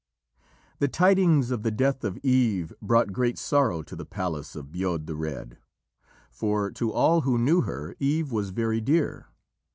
[0.79, 5.05] The tidings of the death of Eve brought great sorrow to the palace of Bodb
[5.05, 5.59] the Red,
[6.31, 9.27] for to all who knew her Eve was very dear.